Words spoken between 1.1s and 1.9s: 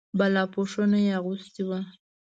اغوستي وو.